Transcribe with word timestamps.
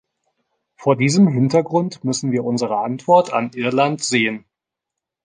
Vor 0.77 0.95
diesem 0.95 1.27
Hintergrund 1.27 2.03
müssen 2.03 2.31
wir 2.31 2.43
unsere 2.43 2.77
Antwort 2.79 3.31
an 3.31 3.51
Irland 3.53 4.03
sehen. 4.03 4.45